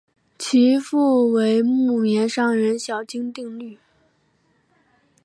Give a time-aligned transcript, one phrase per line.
[0.35, 3.77] 其父为木棉商人小津定利。